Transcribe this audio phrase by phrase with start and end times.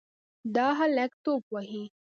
[0.55, 1.83] دا هلک توپ وهي.